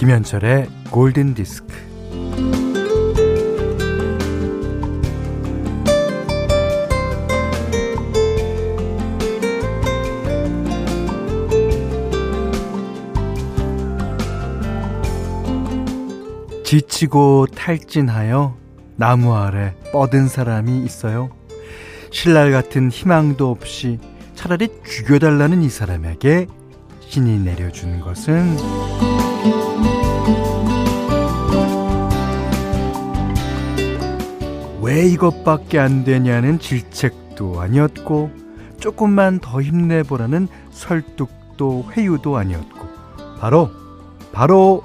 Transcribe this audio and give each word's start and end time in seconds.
김현철의 0.00 0.66
골든 0.90 1.34
디스크. 1.34 1.68
지치고 16.64 17.48
탈진하여 17.54 18.56
나무 18.96 19.34
아래 19.34 19.74
뻗은 19.92 20.28
사람이 20.28 20.82
있어요. 20.82 21.28
신랄 22.10 22.52
같은 22.52 22.90
희망도 22.90 23.50
없이 23.50 23.98
차라리 24.34 24.70
죽여달라는 24.82 25.60
이 25.60 25.68
사람에게 25.68 26.46
신이 27.00 27.40
내려준 27.40 28.00
것은 28.00 28.56
왜 34.82 35.06
이것밖에 35.06 35.78
안 35.78 36.04
되냐는 36.04 36.58
질책도 36.58 37.60
아니었고 37.60 38.30
조금만 38.80 39.38
더 39.38 39.60
힘내보라는 39.60 40.48
설득도 40.70 41.84
회유도 41.92 42.38
아니었고 42.38 42.88
바로 43.38 43.70
바로 44.32 44.82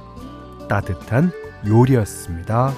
따뜻한 0.68 1.32
요리였습니다. 1.66 2.74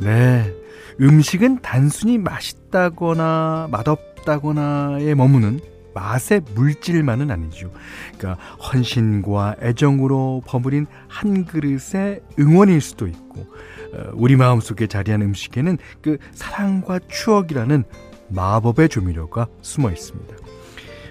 네. 0.00 0.54
음식은 1.00 1.60
단순히 1.62 2.18
맛있다거나 2.18 3.68
맛없 3.70 4.09
다거나에 4.24 5.14
머무는 5.14 5.60
맛의 5.94 6.42
물질만은 6.54 7.30
아니죠. 7.30 7.72
그러니까 8.16 8.42
헌신과 8.58 9.56
애정으로 9.60 10.42
버무린 10.46 10.86
한 11.08 11.44
그릇의 11.44 12.20
응원일 12.38 12.80
수도 12.80 13.06
있고, 13.06 13.40
어, 13.40 14.10
우리 14.14 14.36
마음속에 14.36 14.86
자리한 14.86 15.22
음식에는 15.22 15.78
그 16.00 16.18
사랑과 16.32 17.00
추억이라는 17.08 17.84
마법의 18.28 18.88
조미료가 18.88 19.48
숨어 19.62 19.90
있습니다. 19.90 20.36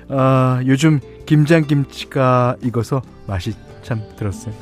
아, 0.09 0.61
요즘 0.65 0.99
김장김치가 1.25 2.55
익어서 2.63 3.01
맛이 3.27 3.53
참 3.83 4.01
들었어요. 4.17 4.53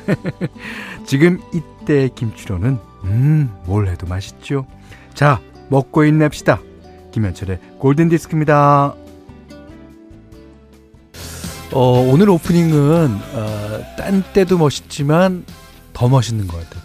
지금 1.05 1.39
이때 1.53 2.09
김치로는 2.13 2.77
음, 3.03 3.49
뭘 3.65 3.87
해도 3.87 4.05
맛있죠. 4.07 4.65
자, 5.13 5.39
먹고 5.69 6.03
있냅시다. 6.05 6.59
김현철의 7.17 7.59
골든 7.79 8.09
디스크입니다. 8.09 8.93
어, 11.73 11.81
오늘 12.11 12.29
오프닝은 12.29 13.07
어, 13.33 13.95
딴 13.97 14.23
때도 14.33 14.59
멋있지만 14.59 15.43
더 15.93 16.07
멋있는 16.07 16.45
것 16.45 16.57
같아요. 16.57 16.83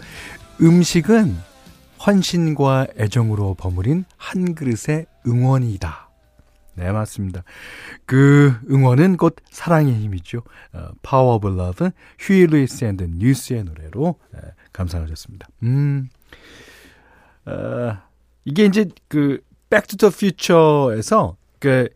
음식은 0.59 1.35
헌신과 2.03 2.87
애정으로 2.97 3.53
버무린 3.53 4.05
한 4.17 4.55
그릇의 4.55 5.05
응원이다. 5.27 6.09
네, 6.77 6.91
맞습니다. 6.91 7.43
그 8.07 8.55
응원은 8.71 9.17
곧 9.17 9.35
사랑의 9.51 9.93
힘이죠. 9.93 10.41
어, 10.73 10.87
Power 11.03 11.35
of 11.35 11.47
Love, 11.47 11.89
Huey 12.17 12.47
Lewis 12.47 12.85
and 12.85 13.07
News의 13.17 13.65
노래로 13.65 14.15
네, 14.33 14.39
감상하셨습니다. 14.73 15.47
음, 15.61 16.09
어, 17.45 17.97
이게 18.45 18.65
이제 18.65 18.87
그 19.07 19.39
The 19.81 20.11
Future에서 20.13 21.37
그 21.59 21.89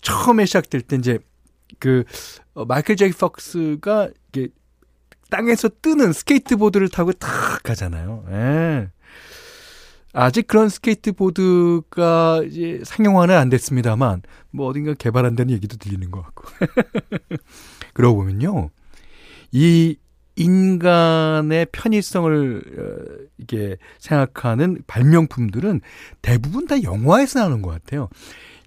처음에 0.00 0.46
시작될 0.46 0.82
때 0.82 0.96
이제 0.96 1.18
그 1.78 2.04
어, 2.54 2.64
마이클 2.64 2.96
제이 2.96 3.10
폭스가 3.12 4.08
이게 4.28 4.48
땅에서 5.30 5.68
뜨는 5.80 6.12
스케이트보드를 6.12 6.88
타고 6.88 7.12
탁 7.12 7.62
가잖아요. 7.62 8.24
예. 8.30 8.88
아직 10.12 10.48
그런 10.48 10.68
스케이트보드가 10.68 12.42
이제 12.46 12.80
상용화는 12.84 13.36
안 13.36 13.48
됐습니다만 13.48 14.22
뭐 14.50 14.66
어딘가 14.66 14.94
개발한다는 14.94 15.54
얘기도 15.54 15.76
들리는 15.76 16.10
것 16.10 16.22
같고. 16.22 16.48
그러고 17.94 18.16
보면요. 18.18 18.70
이 19.52 19.96
인간의 20.40 21.66
편의성을 21.72 22.62
어, 22.78 23.26
이게 23.38 23.76
생각하는 23.98 24.78
발명품들은 24.86 25.80
대부분 26.22 26.66
다 26.66 26.82
영화에서 26.82 27.40
나오는 27.40 27.62
것 27.62 27.70
같아요. 27.70 28.08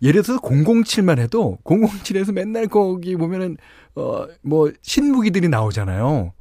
예를 0.02 0.22
들어서 0.22 0.40
007만 0.42 1.20
해도 1.20 1.58
007에서 1.64 2.32
맨날 2.34 2.68
거기 2.68 3.16
보면은 3.16 3.58
어 3.96 4.28
뭐 4.42 4.72
신무기들이 4.82 5.50
나오잖아요. 5.50 6.34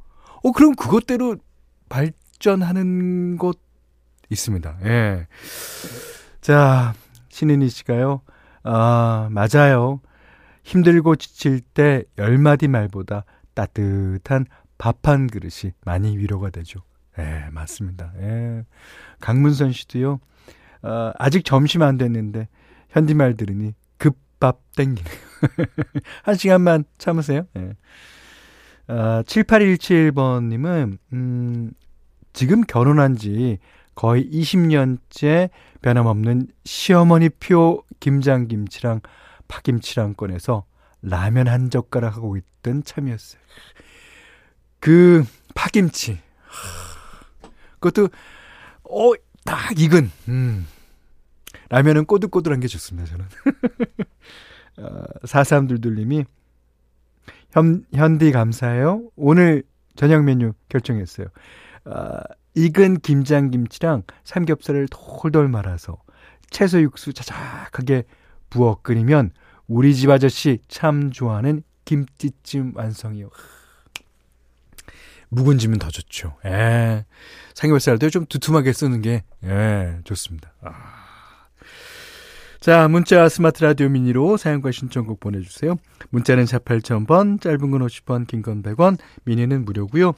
어 0.43 0.51
그럼 0.51 0.75
그것대로 0.75 1.37
발전하는 1.89 3.37
곳 3.37 3.59
있습니다. 4.29 4.77
예. 4.85 5.27
자, 6.41 6.93
신인희 7.29 7.69
씨가요. 7.69 8.21
아, 8.63 9.29
맞아요. 9.31 10.01
힘들고 10.63 11.15
지칠 11.17 11.59
때 11.61 12.03
열 12.17 12.37
마디 12.37 12.67
말보다 12.67 13.25
따뜻한 13.53 14.45
밥 14.77 15.07
한 15.07 15.27
그릇이 15.27 15.73
많이 15.85 16.17
위로가 16.17 16.49
되죠. 16.49 16.81
예, 17.19 17.49
맞습니다. 17.51 18.13
예. 18.19 18.63
강문선 19.19 19.71
씨도요. 19.71 20.19
어, 20.83 21.11
아직 21.17 21.45
점심 21.45 21.81
안 21.81 21.97
됐는데 21.97 22.47
현디말 22.89 23.35
들으니 23.37 23.73
급밥 23.97 24.59
땡기네요. 24.75 25.15
한 26.23 26.35
시간만 26.35 26.85
참으세요. 26.97 27.45
예. 27.57 27.73
아, 28.87 29.23
7817번님은, 29.25 30.97
음, 31.13 31.71
지금 32.33 32.61
결혼한 32.61 33.15
지 33.15 33.59
거의 33.95 34.29
20년째 34.29 35.49
변함없는 35.81 36.47
시어머니 36.65 37.29
표 37.29 37.83
김장김치랑 37.99 39.01
파김치랑 39.47 40.15
꺼내서 40.15 40.65
라면 41.01 41.47
한 41.47 41.69
젓가락 41.69 42.15
하고 42.15 42.35
있던 42.37 42.83
참이었어요. 42.83 43.41
그 44.83 45.23
파김치. 45.55 46.19
그것도, 47.79 48.09
어, 48.83 49.13
딱 49.45 49.79
익은, 49.79 50.11
음. 50.27 50.67
라면은 51.69 52.03
꼬들꼬들한 52.03 52.59
게 52.59 52.67
좋습니다, 52.67 53.09
저는. 53.09 53.25
어, 54.79 55.03
4322님이 55.23 56.25
현, 57.51 57.85
현디 57.93 58.33
감사해요. 58.33 59.09
오늘 59.15 59.63
저녁 59.95 60.25
메뉴 60.25 60.51
결정했어요. 60.67 61.27
어, 61.85 62.19
익은 62.55 62.99
김장김치랑 62.99 64.03
삼겹살을 64.25 64.89
돌돌 64.91 65.47
말아서 65.47 65.97
채소 66.49 66.81
육수 66.81 67.13
자작하게 67.13 68.03
부어 68.49 68.81
끓이면 68.81 69.31
우리 69.65 69.95
집 69.95 70.09
아저씨 70.09 70.59
참 70.67 71.09
좋아하는 71.09 71.63
김치찜 71.85 72.73
완성이요. 72.75 73.29
묵은지면 75.33 75.79
더 75.79 75.89
좋죠. 75.89 76.35
예. 76.45 77.05
삼겹살도 77.55 78.09
좀 78.09 78.25
두툼하게 78.25 78.73
쓰는 78.73 79.01
게, 79.01 79.23
예, 79.43 79.97
좋습니다. 80.03 80.53
아. 80.61 80.71
자, 82.59 82.87
문자 82.87 83.27
스마트 83.27 83.61
라디오 83.63 83.89
미니로 83.89 84.37
사연과 84.37 84.71
신청곡 84.71 85.19
보내주세요. 85.19 85.75
문자는 86.11 86.45
4 86.45 86.59
8000번, 86.59 87.41
짧은 87.41 87.71
건 87.71 87.81
50원, 87.81 88.25
긴 88.25 88.41
건 88.41 88.63
100원, 88.63 88.97
미니는 89.25 89.65
무료고요 89.65 90.13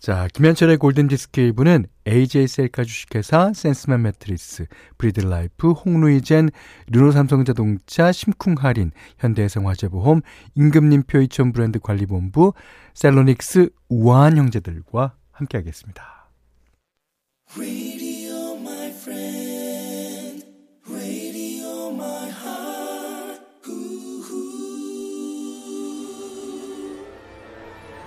자, 0.00 0.28
김현철의 0.32 0.78
골든디스크 0.78 1.52
1부는 1.52 1.84
AJ 2.08 2.46
셀카 2.46 2.84
주식회사, 2.84 3.52
센스맘 3.52 4.00
매트리스, 4.00 4.64
브리드라이프, 4.96 5.72
홍루이젠, 5.72 6.48
르노삼성자동차, 6.90 8.10
심쿵할인, 8.10 8.92
현대해상화재보험, 9.18 10.22
임금님표 10.54 11.20
이천 11.20 11.52
브랜드 11.52 11.78
관리본부, 11.78 12.54
셀로닉스, 12.94 13.68
우아한 13.90 14.38
형제들과 14.38 15.16
함께하겠습니다. 15.32 16.30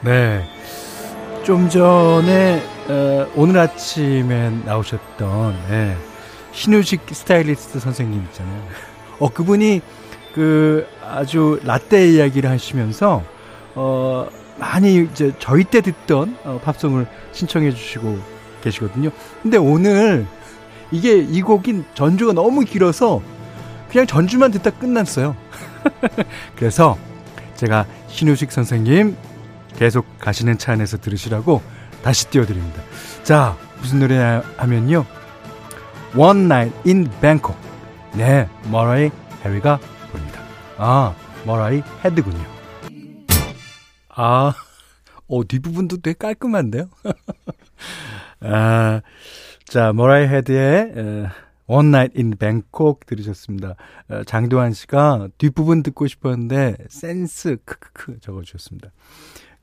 네. 0.03 0.52
좀 1.43 1.67
전에 1.67 2.63
어, 2.87 3.27
오늘 3.35 3.59
아침에 3.59 4.49
나오셨던 4.63 5.55
예, 5.71 5.97
신우식 6.53 7.01
스타일리스트 7.11 7.79
선생님 7.79 8.23
있잖아요. 8.29 8.63
어 9.19 9.27
그분이 9.27 9.81
그 10.33 10.87
아주 11.05 11.59
라떼 11.65 12.07
이야기를 12.11 12.49
하시면서 12.49 13.23
어 13.75 14.29
많이 14.57 15.03
이제 15.03 15.33
저희 15.37 15.65
때 15.65 15.81
듣던 15.81 16.37
어, 16.45 16.61
팝송을 16.63 17.07
신청해 17.33 17.71
주시고 17.71 18.17
계시거든요. 18.63 19.09
근데 19.41 19.57
오늘 19.57 20.25
이게 20.91 21.17
이 21.17 21.41
곡인 21.41 21.83
전주가 21.93 22.31
너무 22.31 22.61
길어서 22.61 23.21
그냥 23.89 24.07
전주만 24.07 24.51
듣다 24.51 24.69
끝났어요. 24.69 25.35
그래서 26.55 26.97
제가 27.57 27.85
신우식 28.07 28.49
선생님 28.49 29.17
계속 29.83 30.05
가시는 30.17 30.57
차 30.57 30.71
안에서 30.71 30.95
들으시라고 30.95 31.61
다시 32.03 32.29
띄워드립니다. 32.29 32.81
자, 33.23 33.57
무슨 33.81 33.99
노래 33.99 34.15
하면요. 34.55 35.05
One 36.15 36.45
Night 36.45 36.89
in 36.89 37.09
Bangkok. 37.19 37.59
네, 38.15 38.47
머라이 38.71 39.11
해리가 39.43 39.79
부릅니다. 40.09 40.39
아, 40.77 41.13
머라이 41.45 41.83
헤드군요. 42.01 42.45
아, 44.07 44.53
어, 45.27 45.43
뒷부분도 45.45 45.97
되게 45.97 46.17
깔끔한데요? 46.17 46.87
아, 48.39 49.01
자, 49.65 49.91
머라이 49.91 50.27
헤드의 50.27 50.93
One 51.67 51.89
Night 51.89 52.17
in 52.17 52.37
Bangkok 52.37 53.01
들으셨습니다. 53.05 53.75
어, 54.07 54.23
장도환 54.23 54.71
씨가 54.71 55.27
뒷부분 55.37 55.83
듣고 55.83 56.07
싶었는데 56.07 56.77
센스 56.87 57.57
크크크 57.65 58.21
적어주셨습니다. 58.21 58.89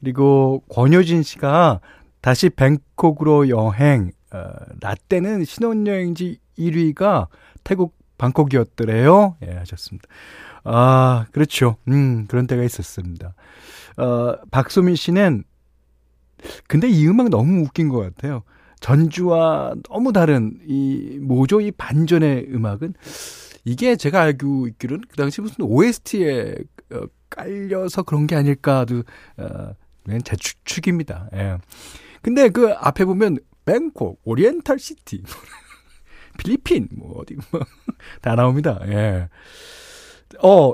그리고 0.01 0.63
권효진 0.69 1.23
씨가 1.23 1.81
다시 2.21 2.51
뱅콕으로 2.51 3.49
여행 3.49 4.11
어, 4.33 4.51
라떼는 4.81 5.45
신혼여행지 5.45 6.39
1위가 6.59 7.29
태국 7.65 7.97
방콕이었더래요. 8.19 9.37
예, 9.47 9.53
하셨습니다. 9.53 10.07
아, 10.65 11.27
그렇죠. 11.33 11.77
음, 11.89 12.27
그런 12.27 12.47
때가 12.47 12.63
있었습니다. 12.63 13.35
어, 13.97 14.35
박소민 14.51 14.95
씨는 14.95 15.45
근데 16.69 16.89
이 16.89 17.07
음악 17.07 17.29
너무 17.31 17.63
웃긴 17.63 17.89
것 17.89 17.99
같아요. 18.01 18.43
전주와 18.81 19.75
너무 19.89 20.13
다른 20.13 20.59
이 20.67 21.19
모조 21.21 21.61
이 21.61 21.71
반전의 21.71 22.47
음악은 22.53 22.95
이게 23.65 23.97
제가 23.97 24.23
알고 24.23 24.69
있기로는 24.69 25.05
그 25.09 25.17
당시 25.17 25.41
무슨 25.41 25.65
OST에 25.65 26.55
어, 26.93 27.01
깔려서 27.29 28.03
그런 28.03 28.27
게 28.27 28.37
아닐까도 28.37 29.03
어, 29.37 29.75
제 30.25 30.37
추측입니다. 30.37 31.29
예. 31.35 31.59
근데 32.23 32.49
그 32.49 32.73
앞에 32.73 33.05
보면 33.05 33.39
뱅콕, 33.65 34.21
오리엔탈 34.25 34.79
시티, 34.79 35.23
필리핀 36.39 36.89
뭐 36.93 37.19
어디 37.21 37.37
뭐 37.51 37.61
다 38.21 38.35
나옵니다. 38.35 38.81
예. 38.87 39.29
어 40.43 40.73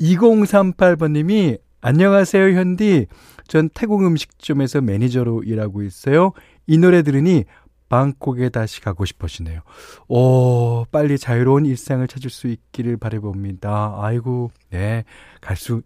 2038번님이 0.00 1.58
안녕하세요 1.80 2.58
현디. 2.58 3.06
전 3.46 3.68
태국 3.70 4.04
음식점에서 4.04 4.80
매니저로 4.80 5.42
일하고 5.44 5.82
있어요. 5.82 6.32
이 6.66 6.78
노래 6.78 7.02
들으니 7.02 7.44
방콕에 7.90 8.48
다시 8.48 8.80
가고 8.80 9.04
싶어지네요. 9.04 9.60
오, 10.08 10.86
빨리 10.90 11.18
자유로운 11.18 11.66
일상을 11.66 12.06
찾을 12.08 12.30
수 12.30 12.46
있기를 12.48 12.96
바래봅니다. 12.96 13.96
아이고, 13.98 14.50
네, 14.70 15.04
갈 15.42 15.56
수 15.56 15.82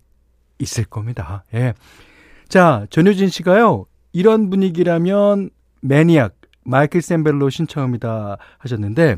있을 0.61 0.85
겁니다. 0.85 1.45
예. 1.55 1.75
자, 2.49 2.87
전효진 2.89 3.29
씨가요, 3.29 3.85
이런 4.13 4.49
분위기라면 4.49 5.51
매니악, 5.83 6.35
마이클 6.65 7.03
샌벨로 7.03 7.51
신청합니다 7.51 8.39
하셨는데, 8.59 9.17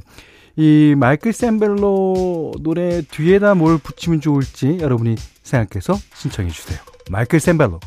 이 0.57 0.95
마이클 0.97 1.33
샌벨로 1.33 2.53
노래 2.61 3.03
뒤에다 3.03 3.55
뭘 3.55 3.79
붙이면 3.79 4.21
좋을지 4.21 4.79
여러분이 4.81 5.15
생각해서 5.45 5.95
신청해 6.15 6.51
주세요. 6.51 6.81
마이클 7.09 7.39
샌벨로, 7.39 7.79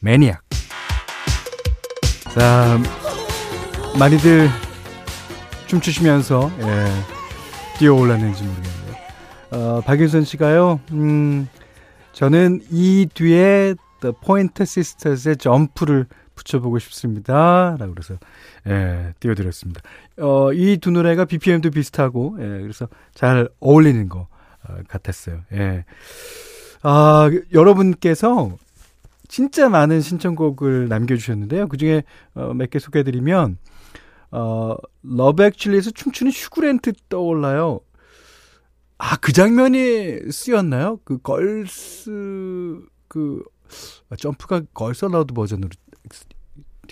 매니악. 0.00 0.42
자, 2.32 2.78
많이들 3.98 4.48
춤추시면서, 5.66 6.50
예, 6.60 6.86
뛰어 7.78 7.92
올랐는지 7.94 8.44
모르겠네요. 8.44 8.76
어, 9.50 9.80
박윤선 9.80 10.24
씨가요, 10.24 10.78
음, 10.92 11.48
저는 12.12 12.60
이 12.70 13.08
뒤에 13.12 13.74
The 14.06 14.14
Pointer 14.24 14.62
Sisters의 14.62 15.36
점프를 15.38 16.06
붙여보고 16.34 16.78
싶습니다. 16.78 17.76
라고 17.78 17.94
그래서, 17.94 18.14
예, 18.66 19.14
띄워드렸습니다. 19.20 19.80
어, 20.18 20.52
이 20.52 20.76
두 20.78 20.90
노래가 20.90 21.24
BPM도 21.24 21.70
비슷하고, 21.70 22.36
예, 22.40 22.44
그래서 22.60 22.88
잘 23.14 23.48
어울리는 23.60 24.08
것 24.08 24.28
어, 24.68 24.74
같았어요. 24.88 25.40
예. 25.52 25.84
아, 26.82 27.30
여러분께서 27.52 28.56
진짜 29.28 29.68
많은 29.68 30.00
신청곡을 30.02 30.88
남겨주셨는데요. 30.88 31.68
그 31.68 31.76
중에 31.78 32.02
어, 32.34 32.52
몇 32.54 32.70
개 32.70 32.78
소개해드리면, 32.78 33.58
어, 34.32 34.76
Love 35.02 35.42
Actually에서 35.42 35.90
춤추는 35.92 36.30
휴 36.32 36.46
그랜트 36.46 36.92
떠올라요. 37.08 37.80
아, 38.98 39.16
그 39.16 39.32
장면이 39.32 40.30
쓰였나요? 40.30 41.00
그 41.04 41.18
Girls, 41.18 42.80
그, 43.08 43.42
Jump가 44.18 44.62
Girls 44.74 45.04
Aloud 45.04 45.34
버전으로 45.34 45.70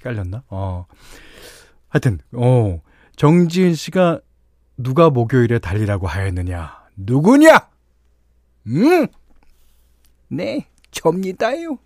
깔렸나? 0.03 0.44
어. 0.49 0.87
하여튼, 1.88 2.19
어. 2.32 2.81
정지은 3.17 3.75
씨가 3.75 4.21
누가 4.76 5.11
목요일에 5.11 5.59
달리라고 5.59 6.06
하였느냐? 6.06 6.85
누구냐? 6.97 7.71
음! 8.67 9.06
네, 10.29 10.69
접니다요. 10.91 11.79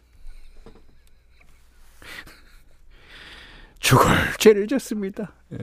죽을 3.79 4.07
죄를 4.39 4.67
졌습니다. 4.67 5.35
예. 5.53 5.59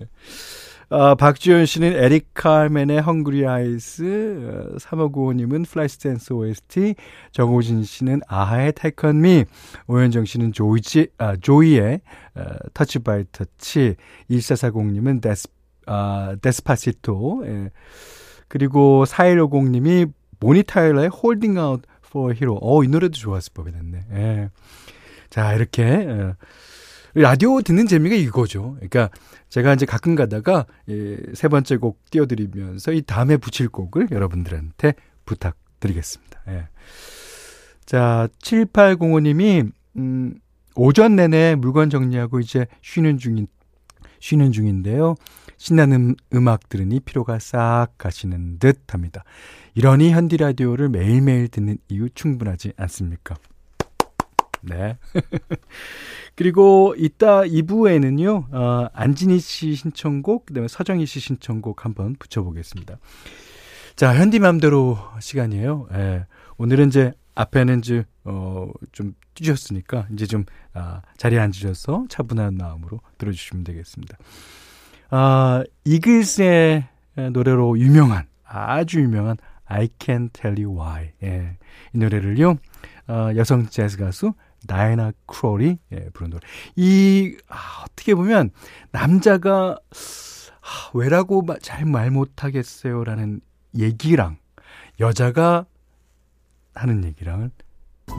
어, 0.89 1.15
박지현 1.15 1.65
씨는 1.65 1.93
에릭 1.93 2.29
카멘의 2.33 3.01
Hungry 3.01 3.47
Eyes, 3.47 4.03
어, 4.03 4.77
3595님은 4.77 5.67
Flashdance 5.67 6.33
OST, 6.33 6.95
정호진 7.31 7.83
씨는 7.83 8.21
아하의 8.27 8.73
Take 8.73 9.05
On 9.05 9.21
Me, 9.21 9.45
오현정 9.87 10.25
씨는 10.25 10.53
조이지, 10.53 11.07
아, 11.17 11.35
조이의 11.35 12.01
어, 12.35 12.43
Touch 12.73 12.99
by 12.99 13.23
Touch, 13.31 13.95
1440님은 14.29 15.21
Des, 15.21 15.47
아, 15.87 16.35
Despacito, 16.41 17.43
예. 17.45 17.71
그리고 18.47 19.05
4150님이 19.05 20.11
보니 20.39 20.61
타일러의 20.61 21.09
Holding 21.09 21.57
Out 21.57 21.81
for 22.15 22.31
Hero. 22.31 22.59
어, 22.61 22.83
이 22.83 22.87
노래도 22.87 23.13
좋았을 23.13 23.51
법이었네. 23.53 24.05
예. 24.13 24.49
자, 25.29 25.53
이렇게, 25.53 25.83
어, 25.83 26.35
라디오 27.15 27.61
듣는 27.61 27.87
재미가 27.87 28.15
이거죠. 28.15 28.73
그러니까 28.75 29.09
제가 29.49 29.73
이제 29.73 29.85
가끔 29.85 30.15
가다가 30.15 30.65
예, 30.89 31.17
세 31.33 31.47
번째 31.47 31.77
곡 31.77 31.99
띄워드리면서 32.11 32.91
이 32.91 33.01
다음에 33.01 33.37
붙일 33.37 33.69
곡을 33.69 34.09
여러분들한테 34.11 34.93
부탁드리겠습니다. 35.25 36.41
예. 36.49 36.67
자, 37.85 38.27
7805님이, 38.43 39.71
음, 39.97 40.35
오전 40.75 41.15
내내 41.15 41.55
물건 41.55 41.89
정리하고 41.89 42.41
이제 42.41 42.67
쉬는 42.81 43.17
중인, 43.17 43.47
쉬는 44.19 44.51
중인데요. 44.51 45.15
신나는 45.57 46.15
음악 46.33 46.67
들으니 46.67 46.99
피로가 46.99 47.39
싹 47.39 47.87
가시는 47.97 48.59
듯 48.59 48.93
합니다. 48.93 49.23
이러니 49.73 50.11
현디 50.11 50.37
라디오를 50.37 50.89
매일매일 50.89 51.47
듣는 51.47 51.77
이유 51.87 52.09
충분하지 52.09 52.73
않습니까? 52.75 53.35
네. 54.67 54.97
그리고 56.35 56.93
이따 56.97 57.41
2부에는요, 57.43 58.53
어, 58.53 58.87
안진희 58.93 59.39
씨 59.39 59.75
신청곡, 59.75 60.47
그 60.47 60.53
다음에 60.53 60.67
서정희 60.67 61.05
씨 61.05 61.19
신청곡 61.19 61.85
한번 61.85 62.15
붙여보겠습니다. 62.19 62.97
자, 63.95 64.13
현디맘대로 64.13 64.97
시간이에요. 65.21 65.87
예. 65.93 66.25
오늘은 66.57 66.87
이제 66.87 67.13
앞에는 67.35 67.79
이제, 67.79 68.03
어, 68.25 68.69
좀 68.91 69.13
뛰셨으니까 69.33 70.07
이제 70.13 70.25
좀, 70.25 70.43
아, 70.73 71.01
자리에 71.17 71.39
앉으셔서 71.39 72.05
차분한 72.09 72.57
마음으로 72.57 72.99
들어주시면 73.17 73.63
되겠습니다. 73.63 74.17
아, 75.11 75.63
이글스의 75.85 76.85
노래로 77.31 77.79
유명한, 77.79 78.27
아주 78.43 78.99
유명한 78.99 79.37
I 79.65 79.87
Can't 79.99 80.33
Tell 80.33 80.61
You 80.61 80.77
Why. 80.77 81.11
예. 81.23 81.57
이 81.93 81.97
노래를요, 81.97 82.57
어, 83.07 83.29
여성 83.35 83.67
재즈 83.67 83.97
가수 83.97 84.33
나이나 84.67 85.11
크롤이 85.27 85.77
예, 85.91 86.09
부른 86.13 86.31
노래. 86.31 86.41
이 86.75 87.35
아, 87.47 87.83
어떻게 87.85 88.15
보면 88.15 88.51
남자가 88.91 89.77
아, 90.61 90.89
왜라고 90.93 91.45
잘 91.61 91.85
말 91.85 92.11
못하겠어요라는 92.11 93.41
얘기랑 93.77 94.37
여자가 94.99 95.65
하는 96.73 97.03
얘기랑은 97.03 97.51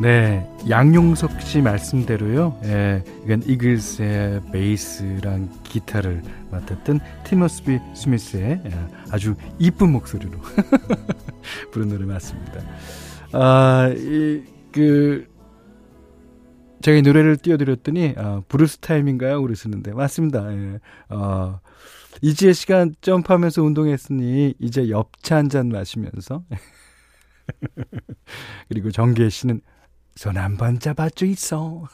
네 0.00 0.49
양용석 0.69 1.41
씨 1.43 1.62
말씀대로요. 1.62 2.61
예, 2.65 3.05
이건 3.25 3.43
이글스의 3.45 4.43
베이스랑 4.53 5.62
기타를 5.62 6.23
맡았던 6.50 7.00
티머시 7.25 7.66
비 7.66 7.78
슈미트의 7.95 8.62
예, 8.65 8.71
아주 9.11 9.35
이쁜 9.59 9.93
목소리로 9.93 10.38
부른 11.73 11.88
노래 11.88 12.05
맞습니다. 12.05 12.61
아, 13.33 13.88
이 13.97 14.57
그 14.76 15.26
이 16.93 17.02
노래를 17.02 17.37
띄워드렸더니 17.38 18.14
어, 18.16 18.45
블루스 18.49 18.78
타임인가요? 18.78 19.40
그러시는데 19.43 19.93
맞습니다. 19.95 20.52
예. 20.52 20.78
어, 21.11 21.61
이지혜 22.23 22.52
시간 22.52 22.95
점프하면서 23.00 23.62
운동했으니 23.62 24.55
이제 24.59 24.88
엽차 24.90 25.37
한 25.37 25.49
잔 25.50 25.69
마시면서 25.69 26.43
그리고 28.69 28.90
정기혜 28.90 29.28
씨는 29.31 29.61
손 30.14 30.37
한 30.37 30.57
번 30.57 30.78
잡아줘 30.78 31.26
있어. 31.26 31.87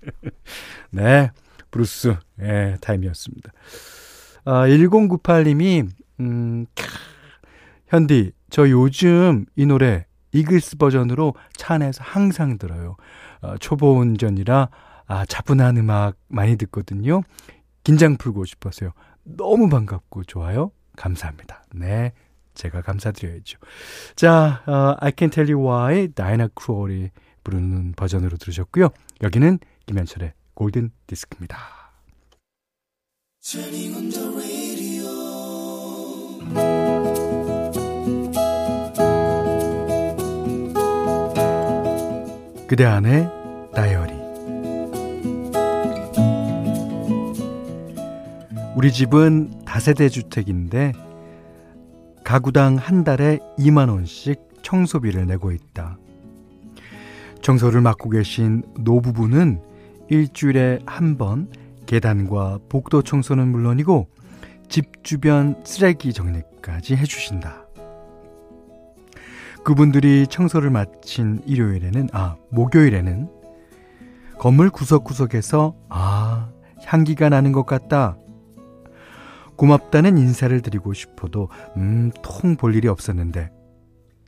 네, 0.90 1.30
블루스 1.70 2.16
예, 2.40 2.76
타임이었습니다. 2.80 3.52
아, 4.44 4.66
1098님이 4.68 5.88
음, 6.20 6.66
캬, 6.74 6.84
현디 7.88 8.32
저 8.50 8.68
요즘 8.70 9.46
이 9.56 9.66
노래 9.66 10.06
이글스 10.36 10.76
버전으로 10.76 11.34
차 11.56 11.74
안에서 11.74 12.02
항상 12.04 12.58
들어요. 12.58 12.96
어, 13.40 13.56
초보 13.58 13.98
운전이라 13.98 14.68
아, 15.06 15.24
차분한 15.26 15.76
음악 15.78 16.16
많이 16.28 16.56
듣거든요. 16.56 17.22
긴장 17.84 18.16
풀고 18.16 18.44
싶어서요. 18.44 18.92
너무 19.24 19.68
반갑고 19.68 20.24
좋아요. 20.24 20.72
감사합니다. 20.96 21.62
네. 21.74 22.12
제가 22.54 22.80
감사드려야죠. 22.82 23.58
자, 24.16 24.62
어, 24.66 24.96
I 24.98 25.12
Can 25.16 25.30
Tell 25.30 25.52
You 25.52 25.68
Why 25.68 26.08
다이나 26.08 26.48
크루얼이 26.54 27.10
부르는 27.44 27.92
버전으로 27.96 28.38
들으셨고요. 28.38 28.88
여기는 29.22 29.58
김현철의 29.86 30.32
골든 30.54 30.90
디스크입니다. 31.06 31.58
그대 42.68 42.84
안에 42.84 43.28
다이어리 43.74 44.12
우리 48.74 48.92
집은 48.92 49.64
다세대 49.64 50.08
주택인데 50.08 50.92
가구당 52.24 52.76
한 52.76 53.04
달에 53.04 53.38
2만 53.58 53.88
원씩 53.88 54.40
청소비를 54.62 55.26
내고 55.26 55.52
있다. 55.52 55.96
청소를 57.40 57.80
맡고 57.80 58.10
계신 58.10 58.64
노부부는 58.80 59.62
일주일에 60.08 60.80
한 60.86 61.16
번 61.16 61.48
계단과 61.86 62.58
복도 62.68 63.02
청소는 63.02 63.46
물론이고 63.48 64.08
집 64.68 65.04
주변 65.04 65.54
쓰레기 65.64 66.12
정리까지 66.12 66.96
해주신다. 66.96 67.65
그분들이 69.66 70.28
청소를 70.28 70.70
마친 70.70 71.42
일요일에는, 71.44 72.10
아, 72.12 72.36
목요일에는 72.50 73.28
건물 74.38 74.70
구석구석에서, 74.70 75.74
아, 75.88 76.50
향기가 76.84 77.28
나는 77.30 77.50
것 77.50 77.66
같다. 77.66 78.16
고맙다는 79.56 80.18
인사를 80.18 80.62
드리고 80.62 80.92
싶어도, 80.92 81.48
음, 81.76 82.12
통 82.22 82.56
볼 82.56 82.76
일이 82.76 82.86
없었는데, 82.86 83.50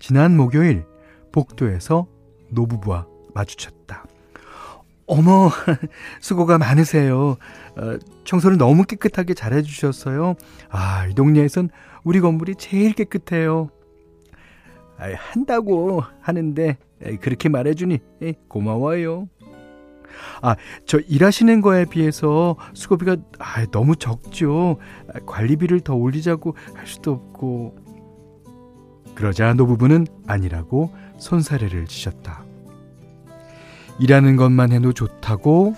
지난 0.01 0.37
목요일, 0.37 0.85
복도에서 1.31 2.09
노부부와 2.51 3.07
마주쳤다. 3.33 4.07
어머, 5.07 5.51
수고가 6.21 6.59
많으세요. 6.59 7.37
어, 7.77 7.99
청소를 8.25 8.59
너무 8.59 8.83
깨끗하게 8.83 9.35
잘해주셨어요. 9.35 10.35
아, 10.69 11.07
이 11.07 11.15
동네에선 11.15 11.71
우리 12.03 12.21
건물이 12.21 12.57
제일 12.57 12.93
깨끗해요. 12.93 13.71
아, 14.99 15.13
한다고 15.17 16.03
하는데 16.21 16.77
그렇게 17.21 17.49
말해주니 17.49 17.99
고마워요. 18.49 19.29
아, 20.43 20.57
저 20.87 20.99
일하시는 20.99 21.61
거에 21.61 21.85
비해서 21.85 22.57
수고비가 22.75 23.17
아, 23.39 23.65
너무 23.67 23.97
적죠. 23.97 24.79
관리비를 25.27 25.81
더 25.81 25.95
올리자고 25.95 26.57
할 26.75 26.87
수도 26.87 27.13
없고. 27.13 27.89
그러자 29.15 29.53
노부부는 29.55 30.07
아니라고 30.27 30.95
손사래를 31.19 31.87
치셨다. 31.87 32.45
일하는 33.99 34.37
것만 34.37 34.71
해도 34.71 34.93
좋다고 34.93 35.75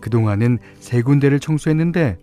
그동안은 0.00 0.58
세 0.78 1.02
군데를 1.02 1.40
청소했는데 1.40 2.16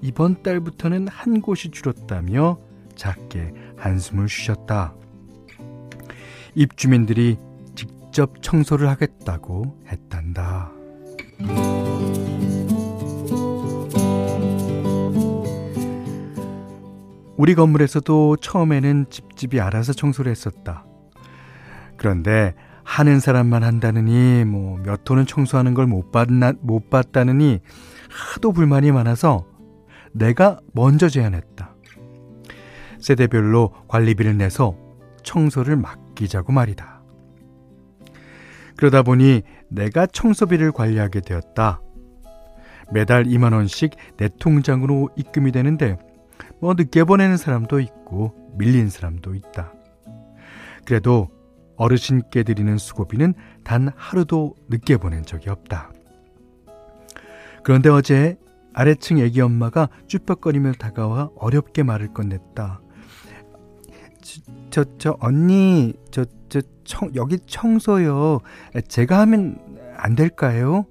이번 0.00 0.42
달부터는 0.42 1.08
한 1.08 1.42
곳이 1.42 1.70
줄었다며 1.70 2.58
작게 2.96 3.52
한숨을 3.76 4.30
쉬셨다. 4.30 4.94
입주민들이 6.58 7.38
직접 7.76 8.42
청소를 8.42 8.88
하겠다고 8.88 9.80
했단다. 9.86 10.72
우리 17.36 17.54
건물에서도 17.54 18.36
처음에는 18.38 19.06
집집이 19.08 19.60
알아서 19.60 19.92
청소를 19.92 20.32
했었다. 20.32 20.84
그런데 21.96 22.54
하는 22.82 23.20
사람만 23.20 23.62
한다느니 23.62 24.44
뭐몇 24.44 25.08
호는 25.08 25.26
청소하는 25.26 25.74
걸 25.74 25.86
못 25.86 26.10
봤나 26.10 26.54
못 26.60 26.90
봤다느니 26.90 27.60
하도 28.10 28.50
불만이 28.50 28.90
많아서 28.90 29.46
내가 30.12 30.58
먼저 30.72 31.08
제안했다. 31.08 31.76
세대별로 32.98 33.72
관리비를 33.86 34.36
내서 34.36 34.74
청소를 35.22 35.76
맡기자고 36.18 36.52
말이다. 36.52 37.00
그러다 38.76 39.02
보니 39.02 39.42
내가 39.68 40.06
청소비를 40.06 40.72
관리하게 40.72 41.20
되었다. 41.20 41.80
매달 42.92 43.24
2만 43.24 43.52
원씩 43.52 43.92
내 44.16 44.28
통장으로 44.38 45.10
입금이 45.16 45.52
되는데 45.52 45.98
뭐 46.60 46.74
늦게 46.74 47.04
보내는 47.04 47.36
사람도 47.36 47.80
있고 47.80 48.34
밀린 48.56 48.88
사람도 48.90 49.34
있다. 49.34 49.72
그래도 50.84 51.28
어르신께 51.76 52.42
드리는 52.42 52.76
수고비는 52.76 53.34
단 53.62 53.90
하루도 53.94 54.54
늦게 54.68 54.96
보낸 54.96 55.22
적이 55.22 55.50
없다. 55.50 55.92
그런데 57.62 57.88
어제 57.88 58.36
아래층 58.72 59.18
애기 59.18 59.40
엄마가 59.40 59.88
쭈뼛거리며 60.06 60.72
다가와 60.72 61.30
어렵게 61.36 61.82
말을 61.82 62.08
건넸다. 62.08 62.80
저, 64.28 64.40
저, 64.70 64.84
저 64.98 65.16
언니, 65.20 65.94
저, 66.10 66.26
저, 66.50 66.60
청, 66.84 67.10
여기 67.14 67.38
청소요. 67.46 68.40
제가 68.86 69.20
하면 69.20 69.58
안 69.96 70.14
될까요? 70.14 70.84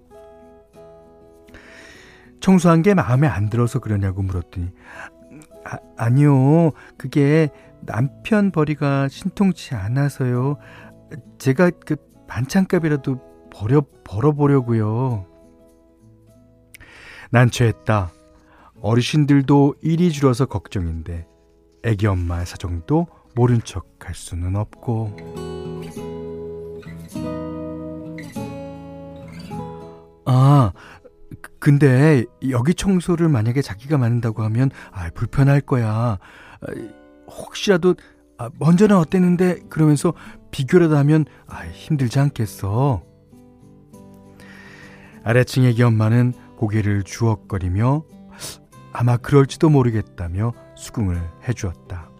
청소한 2.39 2.81
게 2.81 2.93
마음에 2.93 3.27
안 3.27 3.49
들어서 3.49 3.79
그러냐고 3.79 4.23
물었더니, 4.23 4.71
아, 5.65 5.77
아니요. 5.97 6.71
그게 6.97 7.49
남편 7.81 8.51
벌이가 8.51 9.07
신통치 9.07 9.75
않아서요. 9.75 10.57
제가 11.37 11.69
그 11.85 11.95
반찬값이라도 12.27 13.49
버려, 13.51 13.83
벌어보려고요. 14.03 15.25
난처했다. 17.31 18.11
어르신들도 18.81 19.75
일이 19.81 20.11
줄어서 20.11 20.45
걱정인데 20.45 21.27
애기 21.83 22.07
엄마의 22.07 22.45
사정도 22.45 23.07
모른 23.37 23.61
척 23.63 23.85
할 24.07 24.15
수는 24.15 24.55
없고 24.55 25.17
아 30.25 30.71
근데 31.59 32.23
여기 32.49 32.73
청소를 32.73 33.27
만약에 33.27 33.61
자기가 33.61 33.97
맡는다고 33.97 34.43
하면 34.43 34.71
아 34.91 35.09
불편할 35.13 35.59
거야 35.59 36.19
혹시라도 37.27 37.95
아, 38.37 38.49
먼저는 38.59 38.95
어땠는데 38.95 39.59
그러면서 39.67 40.13
비교라도 40.51 40.95
하면 40.97 41.25
아, 41.47 41.65
힘들지 41.65 42.19
않겠어. 42.19 43.03
아래층 45.23 45.65
애기 45.65 45.83
엄마는 45.83 46.33
고개를 46.55 47.03
주걱거리며 47.03 48.03
아마 48.93 49.17
그럴지도 49.17 49.69
모르겠다며 49.69 50.53
수긍을 50.75 51.19
해주었다. 51.47 52.16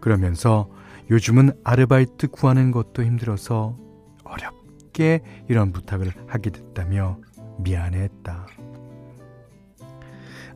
그러면서 0.00 0.68
요즘은 1.10 1.52
아르바이트 1.64 2.28
구하는 2.28 2.70
것도 2.70 3.02
힘들어서 3.02 3.76
어렵게 4.24 5.22
이런 5.48 5.72
부탁을 5.72 6.12
하게 6.26 6.50
됐다며 6.50 7.18
미안했다. 7.58 8.46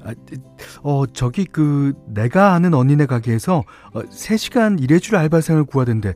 아, 0.07 0.15
어, 0.83 1.07
저기 1.07 1.47
그 1.47 1.95
내가 2.07 2.53
아는 2.53 2.75
언니네 2.75 3.07
가게에서 3.07 3.65
어, 3.95 4.03
3시간 4.03 4.83
일해줄 4.83 5.17
알바생을 5.17 5.65
구하던데 5.65 6.15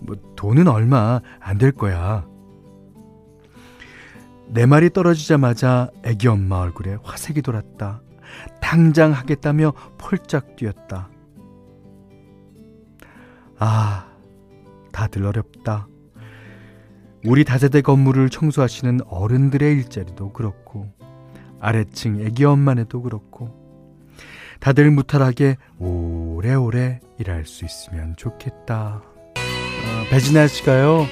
뭐 0.00 0.16
돈은 0.36 0.68
얼마 0.68 1.20
안 1.40 1.58
될 1.58 1.72
거야. 1.72 2.26
내 4.48 4.66
말이 4.66 4.90
떨어지자마자 4.90 5.90
애기 6.04 6.26
엄마 6.28 6.56
얼굴에 6.58 6.98
화색이 7.02 7.40
돌았다. 7.42 8.02
당장 8.60 9.12
하겠다며 9.12 9.72
폴짝 9.96 10.56
뛰었다. 10.56 11.08
아, 13.60 14.06
다들 14.90 15.26
어렵다. 15.26 15.86
우리 17.26 17.44
다세대 17.44 17.82
건물을 17.82 18.30
청소하시는 18.30 19.00
어른들의 19.06 19.70
일자리도 19.74 20.32
그렇고 20.32 20.90
아래층 21.60 22.24
애기 22.24 22.46
엄마네도 22.46 23.02
그렇고 23.02 23.54
다들 24.60 24.90
무탈하게 24.90 25.58
오래오래 25.78 27.00
일할 27.18 27.44
수 27.44 27.66
있으면 27.66 28.14
좋겠다. 28.16 29.02
어, 29.04 30.04
배진아 30.10 30.46
씨가요, 30.46 31.06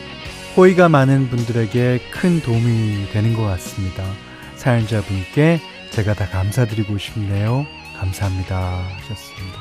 호의가 0.57 0.89
많은 0.89 1.29
분들에게 1.29 2.01
큰 2.11 2.41
도움이 2.41 3.11
되는 3.13 3.37
것 3.37 3.43
같습니다. 3.43 4.05
사연자분께 4.57 5.61
제가 5.91 6.15
다 6.15 6.27
감사드리고 6.27 6.97
싶네요. 6.97 7.67
감사합니다. 7.99 8.57
하셨습니다. 8.57 9.59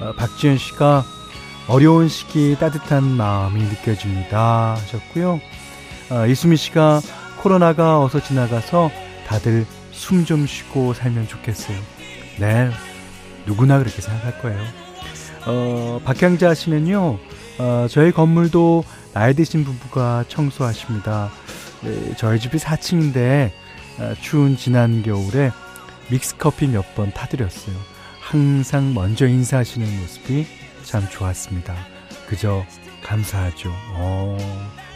어, 0.00 0.12
박지현 0.14 0.56
씨가 0.56 1.04
어려운 1.68 2.08
시기 2.08 2.56
따뜻한 2.58 3.02
마음이 3.04 3.60
느껴집니다. 3.62 4.74
하셨고요. 4.74 5.40
어, 6.10 6.26
이수미 6.26 6.56
씨가 6.56 7.00
코로나가 7.40 8.00
어서 8.02 8.20
지나가서 8.22 8.90
다들 9.26 9.66
숨 9.90 10.24
좀 10.24 10.46
쉬고 10.46 10.94
살면 10.94 11.26
좋겠어요. 11.26 11.76
네, 12.38 12.70
누구나 13.46 13.78
그렇게 13.78 14.00
생각할 14.00 14.40
거예요. 14.40 14.60
어, 15.46 16.00
박향자 16.04 16.54
씨는요, 16.54 17.18
어, 17.58 17.86
저희 17.90 18.12
건물도 18.12 18.84
나이 19.14 19.34
드신 19.34 19.64
부부가 19.64 20.24
청소하십니다. 20.28 21.30
네, 21.82 22.14
저희 22.16 22.38
집이 22.38 22.58
4층인데, 22.58 23.50
어, 23.98 24.14
추운 24.20 24.56
지난 24.56 25.02
겨울에 25.02 25.50
믹스커피 26.10 26.68
몇 26.68 26.84
번 26.94 27.10
타드렸어요. 27.12 27.74
항상 28.20 28.92
먼저 28.94 29.26
인사하시는 29.26 30.00
모습이 30.00 30.46
참 30.86 31.06
좋았습니다. 31.10 31.74
그저 32.28 32.64
감사하죠. 33.02 33.70
어, 33.94 34.36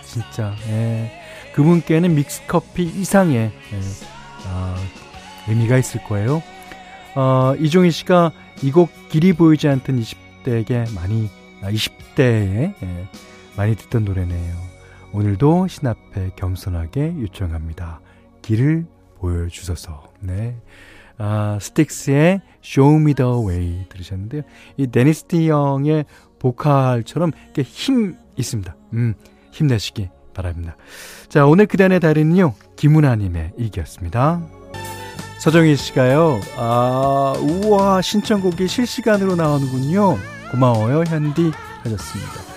진짜, 0.04 0.54
예. 0.68 1.10
그분께는 1.52 2.14
믹스커피 2.14 2.84
이상의, 2.84 3.50
예, 3.72 3.80
아, 4.46 4.76
의미가 5.48 5.76
있을 5.78 6.02
거예요. 6.04 6.42
어, 7.16 7.54
이종희 7.58 7.90
씨가 7.90 8.30
이 8.62 8.70
곡 8.70 8.90
길이 9.08 9.32
보이지 9.32 9.68
않던 9.68 10.00
20대에게 10.00 10.94
많이, 10.94 11.28
아, 11.62 11.70
20대에 11.70 12.74
예, 12.82 13.08
많이 13.56 13.74
듣던 13.76 14.04
노래네요. 14.04 14.54
오늘도 15.12 15.66
신 15.66 15.88
앞에 15.88 16.30
겸손하게 16.36 17.16
요청합니다. 17.20 18.00
길을 18.42 18.86
보여주소서. 19.18 20.04
네. 20.20 20.56
아, 21.22 21.58
스틱스의 21.60 22.40
Show 22.64 22.98
Me 22.98 23.14
the 23.14 23.30
Way 23.30 23.86
들으셨는데요. 23.90 24.42
이 24.78 24.86
데니스 24.86 25.24
티 25.24 25.50
형의 25.50 26.06
보컬처럼 26.38 27.32
이렇게 27.44 27.62
힘 27.62 28.16
있습니다. 28.36 28.74
음, 28.94 29.14
힘내시기 29.52 30.08
바랍니다. 30.32 30.76
자, 31.28 31.44
오늘 31.44 31.66
그단의 31.66 32.00
달인은요, 32.00 32.54
김은아님의 32.76 33.52
일기였습니다. 33.58 34.40
서정희 35.40 35.76
씨가요, 35.76 36.40
아, 36.56 37.34
우와, 37.38 38.00
신청곡이 38.00 38.66
실시간으로 38.66 39.36
나오는군요. 39.36 40.16
고마워요, 40.50 41.04
현디. 41.06 41.50
하셨습니다. 41.82 42.49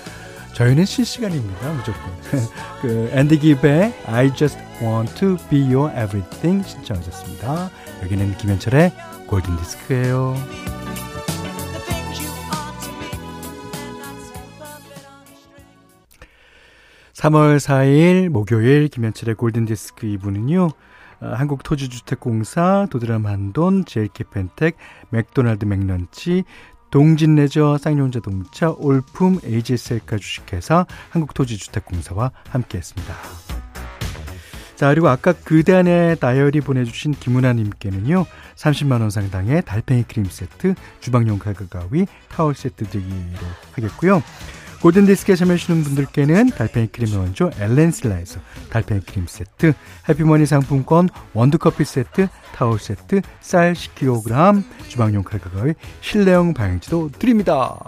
저희는 0.54 0.86
실시간입니다, 0.86 1.74
무조건. 1.74 2.04
그, 2.82 3.10
앤디 3.12 3.40
기브의 3.40 3.94
I 4.06 4.34
just 4.34 4.60
want 4.82 5.14
to 5.16 5.38
be 5.50 5.62
your 5.74 5.92
everything 5.92 6.68
신청하셨습니다. 6.68 7.70
여기는 8.04 8.38
김현철의 8.38 8.92
골든 9.28 9.58
디스크예요. 9.58 10.36
3월 17.14 17.58
4일 17.58 18.28
목요일 18.28 18.90
김현철의 18.90 19.36
골든디스크 19.36 20.06
2부는요. 20.06 20.72
어, 21.22 21.26
한국토지주택공사, 21.26 22.88
도드람 22.92 23.26
한돈, 23.26 23.86
JK 23.86 24.26
펜텍, 24.30 24.76
맥도날드 25.10 25.64
맥런치, 25.64 26.44
동진레저, 26.94 27.80
쌍용자동차, 27.80 28.76
올품, 28.78 29.40
AJ 29.44 29.65
셀카 29.65 30.18
주식회사, 30.18 30.86
한국토지주택공사와 31.10 32.32
함께했습니다. 32.50 33.16
자, 34.76 34.90
그리고 34.90 35.10
아까 35.10 35.34
그날의 35.34 36.20
다이어리 36.20 36.62
보내주신 36.62 37.14
김은아님께는요, 37.14 38.28
30만원 38.56 39.10
상당의 39.10 39.64
달팽이 39.64 40.04
크림 40.04 40.26
세트, 40.26 40.76
주방용 41.00 41.40
칼과 41.40 41.66
가위, 41.66 42.06
타월 42.30 42.54
세트 42.54 42.86
드리기로 42.86 43.48
하겠고요. 43.72 44.22
골든디스크에 44.84 45.38
참여하시는 45.38 45.82
분들께는 45.82 46.50
달팽이 46.50 46.88
크림 46.88 47.18
원조 47.18 47.50
엘렌실라에서 47.58 48.42
달팽이 48.70 49.00
크림 49.00 49.26
세트, 49.26 49.72
해피머니 50.10 50.46
상품권, 50.46 51.08
원두커피 51.34 51.86
세트, 51.86 52.28
타월 52.54 52.80
세트, 52.80 53.22
쌀 53.40 53.72
10kg, 53.72 54.62
주방용 54.90 55.24
칼과 55.24 55.50
가위, 55.52 55.74
실내용 56.02 56.54
방향지도 56.54 57.12
드립니다. 57.18 57.80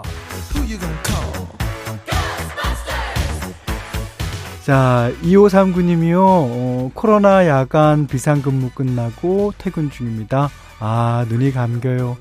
자, 4.64 5.12
2539님이요, 5.22 6.18
어, 6.18 6.90
코로나 6.94 7.46
야간 7.46 8.06
비상근무 8.06 8.70
끝나고 8.70 9.52
퇴근 9.58 9.90
중입니다. 9.90 10.48
아, 10.80 11.26
눈이 11.28 11.52
감겨요. 11.52 12.16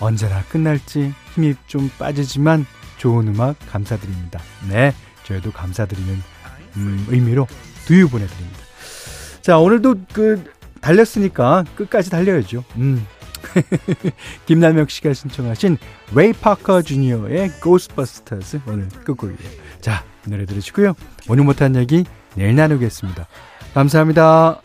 언제나 0.00 0.42
끝날지 0.44 1.12
힘이 1.34 1.54
좀 1.66 1.90
빠지지만 1.98 2.64
좋은 2.98 3.28
음악 3.28 3.56
감사드립니다. 3.70 4.40
네, 4.68 4.94
저희도 5.24 5.52
감사드리는 5.52 6.22
음, 6.76 7.06
의미로 7.08 7.46
두유 7.86 8.08
보내드립니다. 8.08 8.58
자, 9.42 9.58
오늘도 9.58 9.94
그 10.12 10.44
달렸으니까 10.80 11.64
끝까지 11.76 12.10
달려야죠. 12.10 12.64
음. 12.76 13.06
김남혁 14.46 14.90
씨가 14.90 15.14
신청하신 15.14 15.78
레이 16.14 16.32
파커 16.32 16.82
주니어의 16.82 17.52
Ghostbusters 17.62 18.60
오늘 18.66 18.88
끝곡이에요. 19.04 19.50
자, 19.80 20.04
노래 20.26 20.46
들으시고요. 20.46 20.94
오늘 21.28 21.44
못한 21.44 21.76
얘기 21.76 22.04
내일 22.34 22.56
나누겠습니다. 22.56 23.26
감사합니다. 23.72 24.60